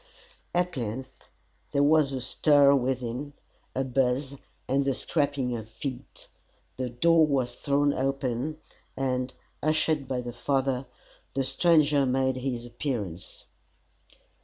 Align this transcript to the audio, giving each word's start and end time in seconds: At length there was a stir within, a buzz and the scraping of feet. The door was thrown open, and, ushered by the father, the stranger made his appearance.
At 0.55 0.75
length 0.75 1.29
there 1.73 1.83
was 1.83 2.11
a 2.11 2.21
stir 2.21 2.73
within, 2.73 3.33
a 3.75 3.83
buzz 3.83 4.35
and 4.67 4.83
the 4.83 4.95
scraping 4.95 5.55
of 5.55 5.69
feet. 5.69 6.27
The 6.77 6.89
door 6.89 7.27
was 7.27 7.53
thrown 7.55 7.93
open, 7.93 8.57
and, 8.97 9.31
ushered 9.61 10.07
by 10.07 10.21
the 10.21 10.33
father, 10.33 10.87
the 11.35 11.43
stranger 11.43 12.07
made 12.07 12.37
his 12.37 12.65
appearance. 12.65 13.45